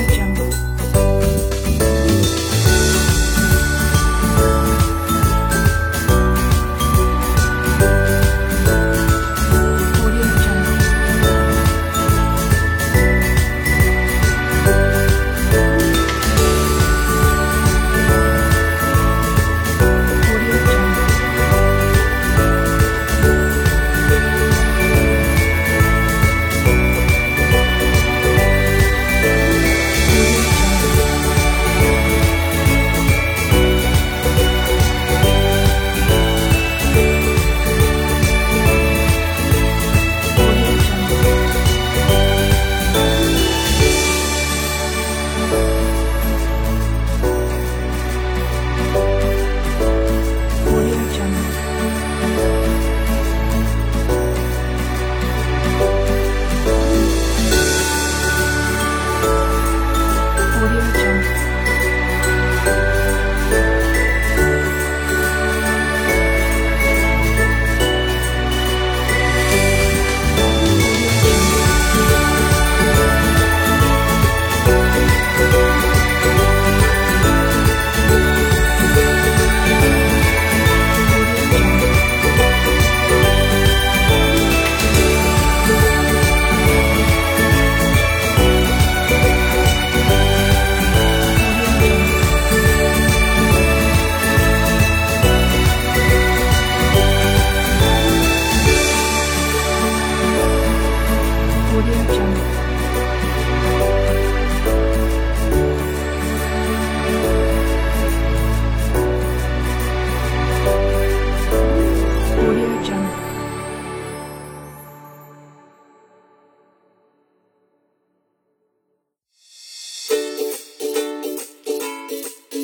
[0.00, 0.79] 一香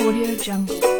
[0.00, 0.99] Audio Jungle.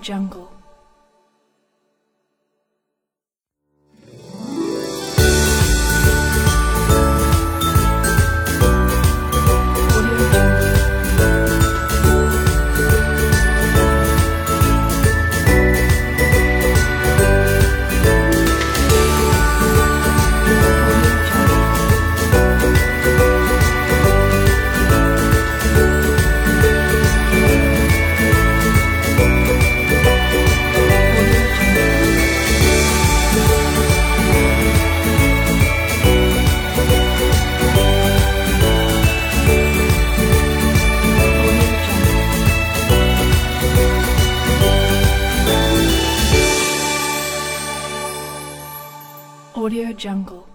[0.00, 0.59] Jungle.
[49.54, 50.49] Audio Jungle.